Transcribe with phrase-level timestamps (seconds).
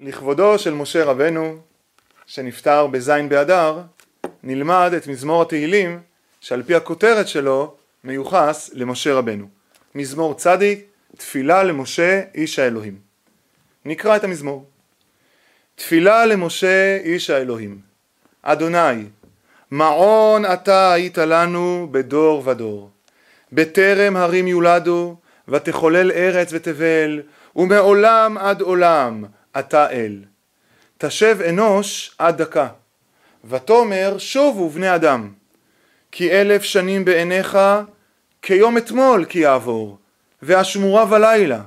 [0.00, 1.58] לכבודו של משה רבנו,
[2.26, 3.82] שנפטר בזין באדר,
[4.42, 6.00] נלמד את מזמור התהילים,
[6.40, 9.48] שעל פי הכותרת שלו מיוחס למשה רבנו.
[9.94, 10.84] מזמור צדיק,
[11.16, 12.98] תפילה למשה איש האלוהים.
[13.84, 14.66] נקרא את המזמור.
[15.74, 17.80] תפילה למשה איש האלוהים.
[18.42, 19.04] אדוני,
[19.70, 22.90] מעון אתה היית לנו בדור ודור.
[23.52, 25.16] בטרם הרים יולדו,
[25.48, 27.22] ותחולל ארץ ותבל,
[27.56, 29.24] ומעולם עד עולם
[29.58, 30.18] אתה אל.
[30.98, 32.68] תשב אנוש עד דקה,
[33.44, 35.32] ותאמר שובו בני אדם,
[36.12, 37.58] כי אלף שנים בעיניך
[38.42, 39.98] כיום אתמול כי יעבור,
[40.42, 41.60] והשמורה בלילה,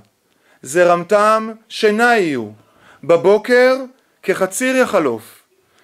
[0.62, 2.50] זרמתם שינה יהיו,
[3.04, 3.76] בבוקר
[4.24, 5.44] כחציר יחלוף,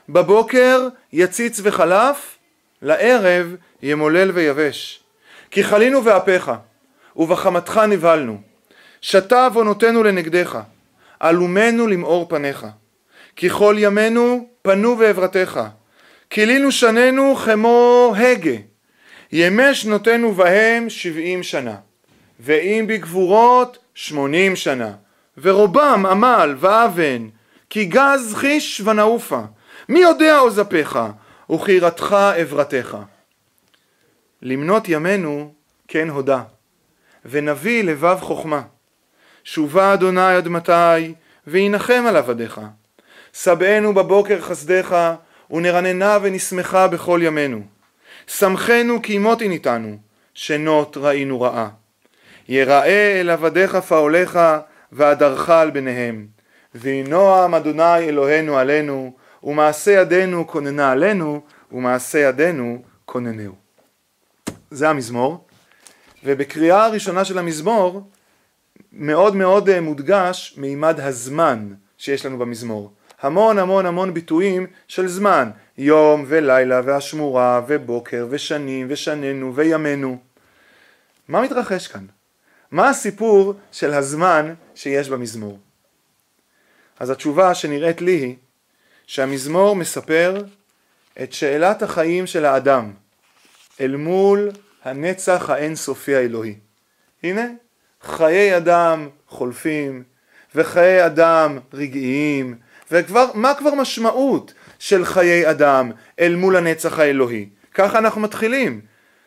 [0.09, 2.37] בבוקר יציץ וחלף,
[2.81, 5.03] לערב ימולל ויבש.
[5.51, 6.51] כי חלינו באפיך,
[7.15, 8.41] ובחמתך נבהלנו,
[9.01, 10.59] שתה עוונותינו לנגדך,
[11.21, 12.65] עלומנו למאור פניך.
[13.35, 15.61] כי כל ימינו פנו בעברתך,
[16.29, 18.55] כילינו שנינו כמו הגה,
[19.31, 21.75] ימי שנותינו בהם שבעים שנה,
[22.39, 24.93] ואם בגבורות שמונים שנה,
[25.37, 27.27] ורובם עמל ואבן,
[27.69, 29.41] כי גז חיש ונעופה,
[29.89, 30.99] מי יודע עוז אפיך,
[31.51, 32.97] וכירתך עברתך.
[34.41, 35.53] למנות ימינו
[35.87, 36.43] כן הודה,
[37.25, 38.61] ונביא לבב חוכמה.
[39.43, 41.13] שובה אדוני עד מתי,
[41.47, 42.61] וינחם על עבדיך.
[43.33, 44.95] שבענו בבוקר חסדיך,
[45.51, 47.61] ונרננה ונשמחה בכל ימינו.
[48.27, 49.97] שמחנו כי מותי ניתנו,
[50.33, 51.69] שנות ראינו רעה.
[52.47, 54.39] יראה אל עבדיך פעוליך,
[54.91, 56.27] והדרך על ביניהם.
[56.75, 63.53] וינועם אדוני אלוהינו עלינו, ומעשה ידינו כוננה עלינו, ומעשה ידינו כוננהו.
[64.71, 65.45] זה המזמור,
[66.23, 68.10] ובקריאה הראשונה של המזמור
[68.91, 72.91] מאוד מאוד אה, מודגש מימד הזמן שיש לנו במזמור.
[73.21, 80.17] המון המון המון ביטויים של זמן, יום ולילה והשמורה ובוקר ושנים ושננו וימינו.
[81.27, 82.05] מה מתרחש כאן?
[82.71, 85.59] מה הסיפור של הזמן שיש במזמור?
[86.99, 88.35] אז התשובה שנראית לי היא
[89.07, 90.43] שהמזמור מספר
[91.23, 92.93] את שאלת החיים של האדם
[93.81, 94.49] אל מול
[94.83, 96.55] הנצח האינסופי האלוהי.
[97.23, 97.45] הנה,
[98.03, 100.03] חיי אדם חולפים,
[100.55, 102.55] וחיי אדם רגעיים,
[102.91, 107.49] ומה כבר משמעות של חיי אדם אל מול הנצח האלוהי?
[107.73, 108.81] ככה אנחנו מתחילים.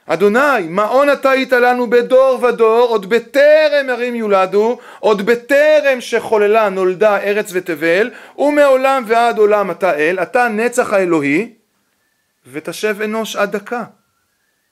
[0.06, 7.16] אדוני, מעון אתה היית לנו בדור ודור, עוד בטרם ערים יולדו, עוד בטרם שחוללה נולדה
[7.16, 11.52] ארץ ותבל, ומעולם ועד עולם אתה אל, אתה נצח האלוהי,
[12.52, 13.84] ותשב אנוש עד דקה.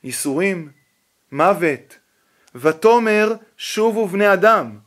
[0.05, 0.69] ייסורים,
[1.33, 1.99] מוות,
[2.55, 4.79] ותאמר שובו בני אדם.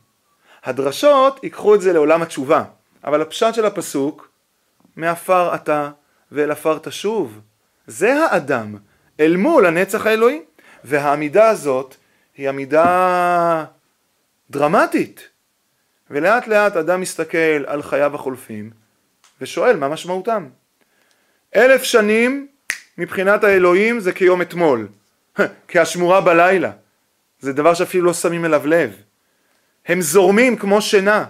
[0.64, 2.64] הדרשות ייקחו את זה לעולם התשובה,
[3.04, 4.28] אבל הפשט של הפסוק,
[4.96, 5.90] מעפר אתה
[6.32, 7.40] ואל עפר תשוב,
[7.86, 8.76] זה האדם
[9.20, 10.42] אל מול הנצח האלוהי,
[10.84, 11.94] והעמידה הזאת
[12.36, 13.64] היא עמידה
[14.50, 15.28] דרמטית,
[16.10, 18.70] ולאט לאט אדם מסתכל על חייו החולפים
[19.40, 20.48] ושואל מה משמעותם.
[21.56, 22.46] אלף שנים
[22.98, 24.88] מבחינת האלוהים זה כיום אתמול,
[25.68, 26.70] כהשמורה בלילה.
[27.46, 28.96] זה דבר שאפילו לא שמים אליו לב.
[29.86, 31.24] הם זורמים כמו שינה.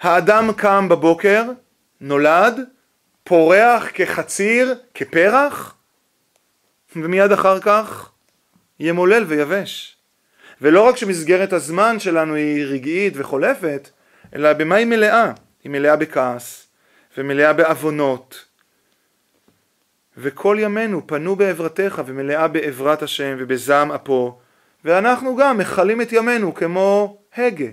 [0.00, 1.44] האדם קם בבוקר,
[2.00, 2.60] נולד,
[3.24, 5.74] פורח כחציר, כפרח,
[6.96, 8.10] ומיד אחר כך
[8.80, 9.96] ימולל ויבש.
[10.60, 13.90] ולא רק שמסגרת הזמן שלנו היא רגעית וחולפת,
[14.34, 15.32] אלא במה היא מלאה?
[15.64, 16.66] היא מלאה בכעס,
[17.18, 18.44] ומלאה בעוונות,
[20.16, 24.38] וכל ימינו פנו בעברתך ומלאה בעברת השם ובזעם אפו
[24.84, 27.66] ואנחנו גם מכלים את ימינו כמו הגה,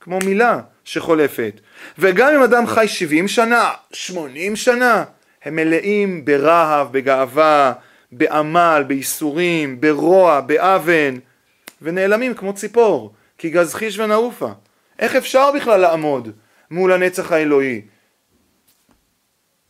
[0.00, 1.60] כמו מילה שחולפת
[1.98, 5.04] וגם אם אדם חי 70 שנה, 80 שנה
[5.44, 7.72] הם מלאים ברהב, בגאווה,
[8.12, 11.14] בעמל, בייסורים, ברוע, באבן
[11.82, 14.52] ונעלמים כמו ציפור כי גז חיש ונעופה
[14.98, 16.28] איך אפשר בכלל לעמוד
[16.70, 17.82] מול הנצח האלוהי?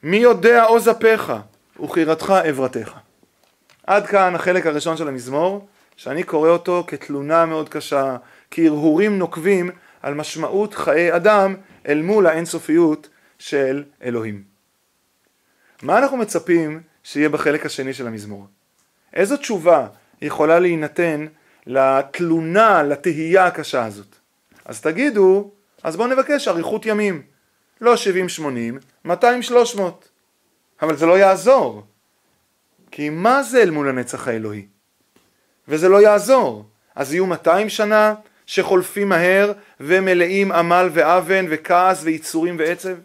[0.03, 1.33] מי יודע עוז אפיך?
[1.83, 2.93] וכירתך עברתך.
[3.87, 5.69] עד כאן החלק הראשון של המזמור,
[6.01, 8.17] שאני קורא אותו כתלונה מאוד קשה,
[8.51, 9.71] כהרהורים נוקבים
[10.03, 11.55] על משמעות חיי אדם
[11.89, 13.09] אל מול האינסופיות
[13.39, 14.43] של אלוהים.
[15.83, 18.47] מה אנחנו מצפים שיהיה בחלק השני של המזמור?
[19.13, 19.89] איזו תשובה
[20.23, 21.27] יכולה להינתן
[21.67, 24.17] לתלונה, לתהייה הקשה הזאת?
[24.65, 25.51] אז תגידו,
[25.83, 27.23] אז בואו נבקש אריכות ימים.
[27.81, 27.95] לא
[29.05, 29.11] 70-80, 200-300.
[30.83, 31.87] אבל זה לא יעזור.
[32.91, 34.67] כי מה זה אל מול הנצח האלוהי?
[35.71, 36.65] וזה לא יעזור.
[36.95, 38.15] אז יהיו 200 שנה,
[38.47, 42.97] שחולפים מהר ומלאים עמל ואוון וכעס ויצורים ועצב?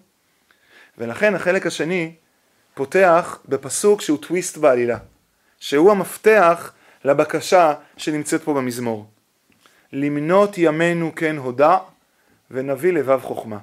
[0.98, 2.16] ולכן החלק השני
[2.74, 4.98] פותח בפסוק שהוא טוויסט בעלילה,
[5.60, 6.74] שהוא המפתח
[7.04, 9.10] לבקשה שנמצאת פה במזמור.
[9.94, 11.78] למנות ימינו כן הודע
[12.52, 13.60] ונביא לבב חוכמה.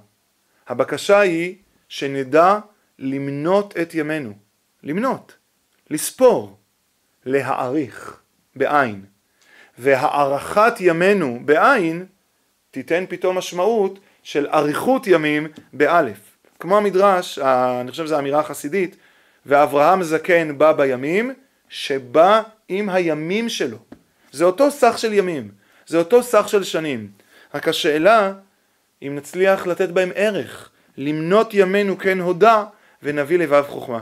[0.69, 1.56] הבקשה היא
[1.88, 2.58] שנדע
[2.99, 4.32] למנות את ימינו,
[4.82, 5.37] למנות,
[5.90, 6.58] לספור,
[7.25, 8.22] להעריך,
[8.56, 9.04] בעין.
[9.78, 12.06] והארכת ימינו בעין
[12.70, 16.19] תיתן פתאום משמעות של אריכות ימים באלף.
[16.60, 18.96] כמו המדרש, אני חושב שזו אמירה חסידית,
[19.46, 21.34] ואברהם זקן בא בימים,
[21.69, 23.78] שבא עם הימים שלו.
[24.32, 25.50] זה אותו סך של ימים,
[25.87, 27.08] זה אותו סך של שנים.
[27.54, 28.32] רק השאלה,
[29.02, 32.64] אם נצליח לתת בהם ערך, למנות ימינו כן הודע,
[33.02, 34.00] ונביא לבב חוכמה.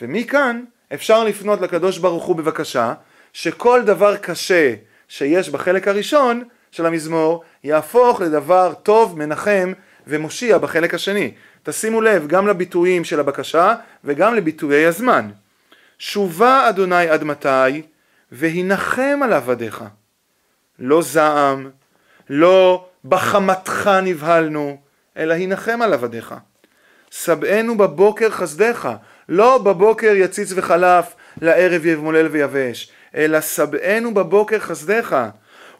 [0.00, 0.64] ומכאן
[0.94, 2.94] אפשר לפנות לקדוש ברוך הוא בבקשה,
[3.32, 4.74] שכל דבר קשה
[5.08, 9.72] שיש בחלק הראשון של המזמור, יהפוך לדבר טוב, מנחם
[10.06, 11.32] ומושיע בחלק השני.
[11.62, 13.74] תשימו לב גם לביטויים של הבקשה
[14.04, 15.30] וגם לביטויי הזמן.
[15.98, 17.82] שובה אדוני עד מתי
[18.32, 19.84] והנחם על עבדיך.
[20.78, 21.70] לא זעם,
[22.30, 24.76] לא בחמתך נבהלנו,
[25.16, 26.34] אלא הנחם על עבדיך.
[27.10, 28.88] שבענו בבוקר חסדיך,
[29.28, 35.16] לא בבוקר יציץ וחלף, לערב ימולל ויבש, אלא שבענו בבוקר חסדיך,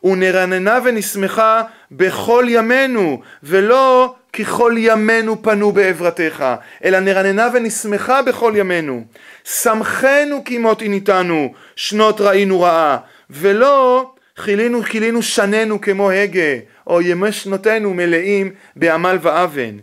[0.05, 6.45] ונרננה ונשמחה בכל ימינו, ולא ככל ימינו פנו בעברתך,
[6.85, 9.05] אלא נרננה ונשמחה בכל ימינו.
[9.45, 12.99] שמחנו כמות עיניתנו, שנות ראינו רעה,
[13.31, 16.57] ולא חילינו כילינו שננו כמו הגה,
[16.87, 19.79] או ימי שנותינו מלאים בעמל ואוון.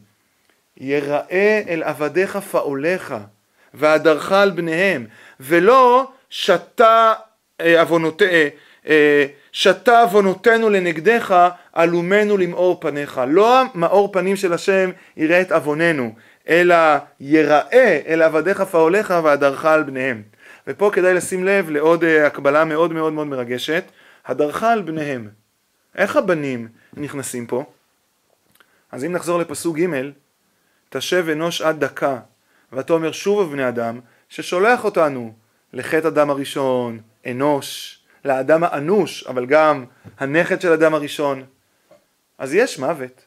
[0.78, 3.16] יראה אל עבדיך פעוליך,
[3.74, 5.06] והדרך על בניהם,
[5.40, 7.14] ולא שתה
[7.62, 8.50] אה, עוונותיהם
[8.88, 13.22] אה, שתה עוונותינו לנגדך, עלומנו למאור פניך.
[13.28, 16.14] לא מאור פנים של השם יראה את עווננו,
[16.50, 16.76] אלא
[17.20, 20.22] יראה אל עבדיך פעוליך והדרך על בניהם.
[20.68, 23.84] ופה כדאי לשים לב לעוד אה, הקבלה מאוד מאוד מאוד מרגשת,
[24.26, 25.30] הדרכה על בניהם.
[25.96, 27.64] איך הבנים נכנסים פה?
[28.92, 29.86] אז אם נחזור לפסוק ג'
[30.90, 32.20] תשב אנוש עד דקה
[32.74, 34.00] ותאמר שוב בני אדם
[34.30, 35.34] ששולח אותנו
[35.74, 39.86] לחטא אדם הראשון, אנוש, לאדם האנוש, אבל גם
[40.20, 41.44] הנכד של אדם הראשון.
[42.38, 43.26] אז יש מוות,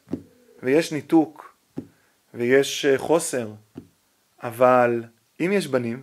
[0.63, 1.55] ויש ניתוק,
[2.35, 3.49] ויש אה, חוסר,
[4.43, 5.05] אבל
[5.41, 6.03] אם יש בנים,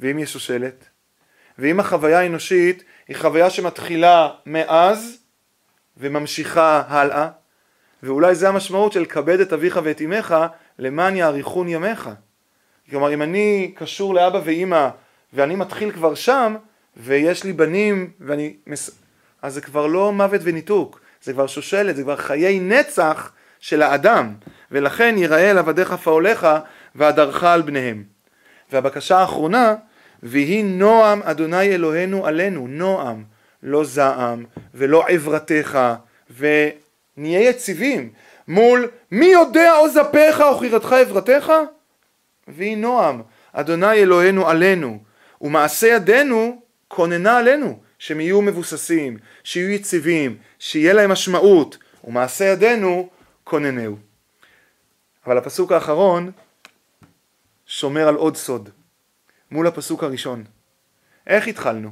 [0.00, 0.84] ואם יש שושלת,
[1.58, 5.18] ואם החוויה האנושית היא חוויה שמתחילה מאז
[5.96, 7.28] וממשיכה הלאה,
[8.02, 10.34] ואולי זה המשמעות של כבד את אביך ואת אמך
[10.78, 12.10] למען יאריכון ימיך.
[12.90, 14.88] כלומר אם אני קשור לאבא ואימא
[15.32, 16.56] ואני מתחיל כבר שם,
[16.96, 18.56] ויש לי בנים, ואני...
[19.42, 24.34] אז זה כבר לא מוות וניתוק, זה כבר שושלת, זה כבר חיי נצח של האדם,
[24.70, 26.46] ולכן יראה אל עבדיך פעוליך
[26.94, 28.04] והדרך על בניהם.
[28.72, 29.74] והבקשה האחרונה,
[30.22, 33.24] ויהי נועם אדוני אלוהינו עלינו, נועם,
[33.62, 34.44] לא זעם
[34.74, 35.78] ולא עברתך,
[36.38, 38.10] ונהיה יציבים
[38.48, 41.52] מול מי יודע עוז אפיך או חירתך עברתך?
[42.48, 43.22] ויהי נועם
[43.52, 44.98] אדוני אלוהינו עלינו,
[45.40, 53.08] ומעשה ידינו כוננה עלינו שהם יהיו מבוססים, שיהיו יציבים, שיהיה להם משמעות, ומעשה ידינו
[53.44, 53.96] כוננהו.
[55.26, 56.30] אבל הפסוק האחרון
[57.66, 58.68] שומר על עוד סוד,
[59.50, 60.44] מול הפסוק הראשון.
[61.26, 61.90] איך התחלנו?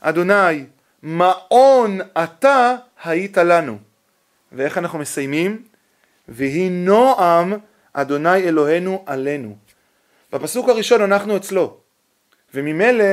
[0.00, 0.64] אדוני,
[1.02, 3.78] מעון אתה היית לנו.
[4.52, 5.64] ואיך אנחנו מסיימים?
[6.28, 7.52] ויהי נועם
[7.92, 9.56] אדוני אלוהינו עלינו.
[10.32, 11.76] בפסוק הראשון אנחנו אצלו,
[12.54, 13.04] וממילא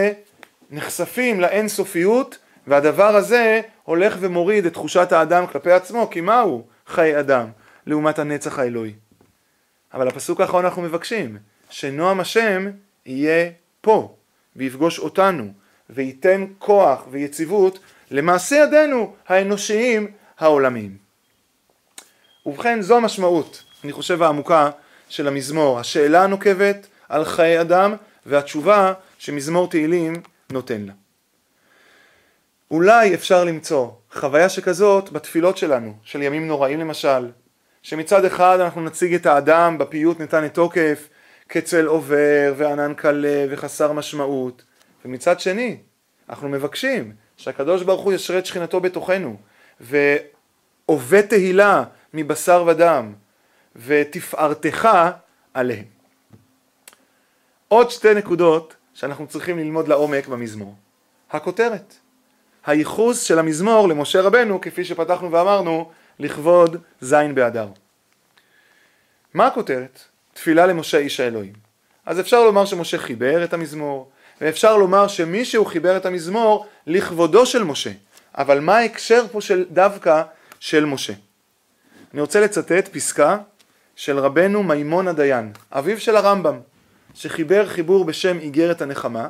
[0.74, 2.38] נחשפים לאין סופיות
[2.68, 7.48] והדבר הזה הולך ומוריד את תחושת האדם כלפי עצמו כי מהו חיי אדם
[7.86, 8.94] לעומת הנצח האלוהי.
[9.94, 11.38] אבל הפסוק האחרון אנחנו מבקשים
[11.70, 12.72] שנועם השם
[13.06, 13.50] יהיה
[13.82, 14.16] פה
[14.56, 15.54] ויפגוש אותנו
[15.90, 17.80] וייתן כוח ויציבות
[18.12, 20.98] למעשה ידינו האנושיים העולמיים.
[22.46, 24.70] ובכן זו המשמעות, אני חושב העמוקה
[25.10, 30.14] של המזמור, השאלה הנוקבת על חיי אדם והתשובה שמזמור תהילים
[30.54, 30.94] נותן לה.
[32.72, 37.32] אולי אפשר למצוא חוויה שכזאת בתפילות שלנו, של ימים נוראים למשל,
[37.82, 41.10] שמצד אחד אנחנו נציג את האדם בפיוט נתן את תוקף
[41.50, 44.64] כצל עובר וענן קלה וחסר משמעות,
[45.06, 45.78] ומצד שני
[46.30, 49.38] אנחנו מבקשים שהקדוש ברוך הוא ישרה את שכינתו בתוכנו
[49.80, 51.84] ועובד תהילה
[52.14, 53.14] מבשר ודם
[53.76, 54.90] ותפארתך
[55.54, 55.86] עליהם.
[57.68, 60.76] עוד שתי נקודות שאנחנו צריכים ללמוד לעומק במזמור.
[61.32, 61.94] הכותרת,
[62.66, 67.68] הייחוס של המזמור למשה רבנו, כפי שפתחנו ואמרנו, לכבוד ז' באדר.
[69.34, 70.00] מה הכותרת?
[70.34, 71.54] תפילה למשה איש האלוהים.
[72.06, 77.64] אז אפשר לומר שמשה חיבר את המזמור, ואפשר לומר שמישהו חיבר את המזמור לכבודו של
[77.64, 77.92] משה.
[78.38, 80.24] אבל מה ההקשר פה של דווקא
[80.60, 81.14] של משה?
[82.14, 83.38] אני רוצה לצטט פסקה
[83.96, 86.60] של רבנו מימון הדיין, אביו של הרמב"ם,
[87.14, 89.28] שחיבר חיבור בשם איגרת הנחמה,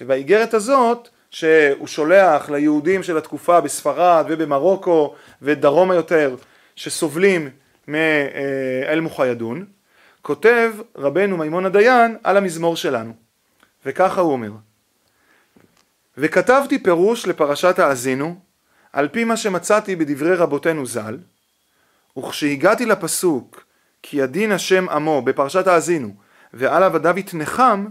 [0.00, 6.36] ובאיגרת הזאת שהוא שולח ליהודים של התקופה בספרד ובמרוקו ודרומה יותר
[6.76, 7.50] שסובלים
[7.88, 9.66] מאל מוחיידון,
[10.22, 13.12] כותב רבנו מימון הדיין על המזמור שלנו,
[13.86, 14.50] וככה הוא אומר:
[16.18, 18.36] וכתבתי פירוש לפרשת האזינו
[18.92, 21.18] על פי מה שמצאתי בדברי רבותינו ז"ל,
[22.18, 23.64] וכשהגעתי לפסוק
[24.02, 26.14] כי ידין השם עמו בפרשת האזינו
[26.58, 27.86] ועל עבדיו יתנחם,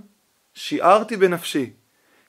[0.54, 1.70] שיערתי בנפשי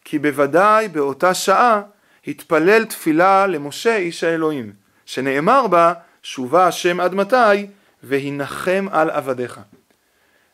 [0.04, 1.82] כי בוודאי באותה שעה
[2.26, 4.72] התפלל תפילה למשה איש האלוהים,
[5.06, 5.92] שנאמר בה
[6.22, 7.66] שובה השם עד מתי
[8.02, 9.60] והנחם על עבדיך.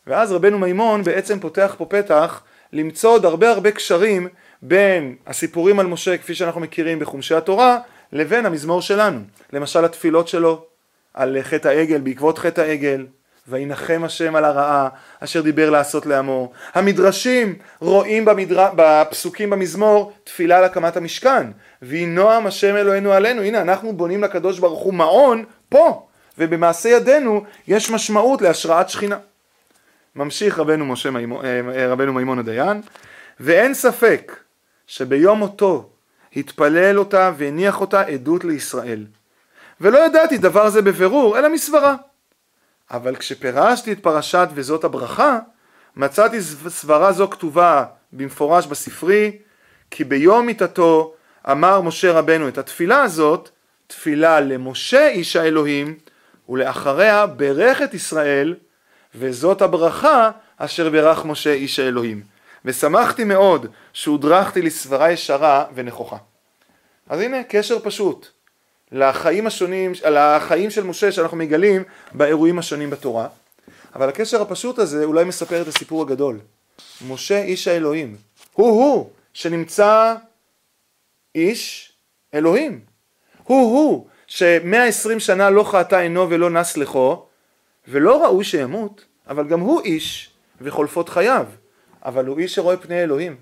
[0.06, 4.28] ואז רבנו מימון בעצם פותח פה פתח למצוא עוד הרבה הרבה קשרים
[4.62, 7.78] בין הסיפורים על משה כפי שאנחנו מכירים בחומשי התורה
[8.12, 9.20] לבין המזמור שלנו.
[9.52, 10.66] למשל התפילות שלו
[11.14, 13.06] על חטא העגל בעקבות חטא העגל,
[13.48, 14.88] וינחם השם על הרעה
[15.20, 16.52] אשר דיבר לעשות לעמו.
[16.74, 18.68] המדרשים רואים במדר...
[18.76, 21.46] בפסוקים במזמור תפילה על הקמת המשכן.
[21.82, 23.42] ויהי נועם השם אלוהינו עלינו.
[23.42, 26.06] הנה אנחנו בונים לקדוש ברוך הוא מעון פה.
[26.38, 29.18] ובמעשה ידינו יש משמעות להשראת שכינה.
[30.16, 32.82] ממשיך רבנו, משה מימון, אה, רבנו מימון הדיין,
[33.40, 34.36] ואין ספק
[34.86, 35.88] שביום מותו
[36.36, 39.04] התפלל אותה והניח אותה עדות לישראל.
[39.80, 41.96] ולא ידעתי דבר זה בבירור, אלא מסברה.
[42.90, 45.38] אבל כשפירשתי את פרשת וזאת הברכה,
[45.96, 49.38] מצאתי סברה זו כתובה במפורש בספרי,
[49.90, 51.14] כי ביום מיתתו
[51.50, 53.48] אמר משה רבנו את התפילה הזאת,
[53.86, 55.98] תפילה למשה איש האלוהים,
[56.48, 58.54] ולאחריה ברך את ישראל,
[59.14, 62.22] וזאת הברכה אשר ברך משה איש האלוהים.
[62.64, 66.16] ושמחתי מאוד שהודרכתי לסברה ישרה ונכוחה.
[67.08, 68.28] אז הנה קשר פשוט
[68.94, 71.82] לחיים השונים, לחיים של משה שאנחנו מגלים
[72.12, 73.28] באירועים השונים בתורה.
[73.94, 76.38] אבל הקשר הפשוט הזה אולי מספר את הסיפור הגדול.
[77.08, 78.16] משה איש האלוהים,
[78.52, 80.14] הוא הוא שנמצא
[81.34, 81.92] איש
[82.34, 82.80] אלוהים.
[83.44, 87.26] הוא הוא שמאה עשרים שנה לא חטא עינו ולא נס לכו,
[87.88, 91.46] ולא ראוי שימות, אבל גם הוא איש וחולפות חייו,
[92.04, 93.36] אבל הוא איש שרואה פני אלוהים.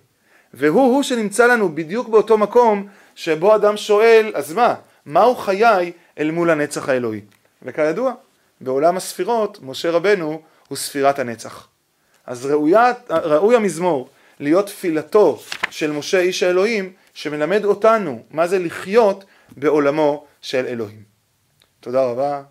[0.54, 4.75] והוא הוא שנמצא לנו בדיוק באותו מקום שבו אדם שואל, אז מה,
[5.06, 7.21] מהו חיי אל מול הנצח האלוהי?
[7.62, 8.14] וכידוע,
[8.61, 11.68] בעולם הספירות, משה רבנו הוא ספירת הנצח.
[12.26, 14.09] אז ראויה, ראוי המזמור
[14.40, 15.38] להיות תפילתו
[15.71, 19.25] של משה איש האלוהים, שמלמד אותנו מה זה לחיות
[19.56, 21.02] בעולמו של אלוהים.
[21.80, 22.40] תודה רבה.